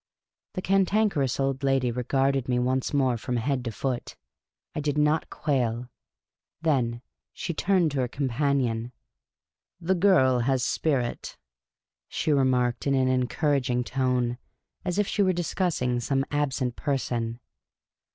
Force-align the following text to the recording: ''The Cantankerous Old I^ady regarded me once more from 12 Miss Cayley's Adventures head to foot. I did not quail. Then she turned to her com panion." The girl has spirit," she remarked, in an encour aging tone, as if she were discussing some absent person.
''The 0.55 0.63
Cantankerous 0.63 1.39
Old 1.39 1.59
I^ady 1.59 1.95
regarded 1.95 2.49
me 2.49 2.57
once 2.57 2.91
more 2.91 3.17
from 3.17 3.35
12 3.35 3.37
Miss 3.37 3.45
Cayley's 3.45 3.47
Adventures 3.47 3.47
head 3.47 3.65
to 3.65 3.71
foot. 3.77 4.15
I 4.73 4.79
did 4.79 4.97
not 4.97 5.29
quail. 5.29 5.89
Then 6.63 7.01
she 7.31 7.53
turned 7.53 7.91
to 7.91 7.99
her 7.99 8.07
com 8.07 8.27
panion." 8.29 8.93
The 9.89 9.93
girl 9.93 10.39
has 10.39 10.63
spirit," 10.63 11.37
she 12.07 12.31
remarked, 12.33 12.87
in 12.87 12.95
an 12.95 13.09
encour 13.27 13.57
aging 13.57 13.83
tone, 13.83 14.39
as 14.83 14.97
if 14.97 15.05
she 15.07 15.21
were 15.21 15.33
discussing 15.33 15.99
some 15.99 16.25
absent 16.31 16.75
person. 16.75 17.39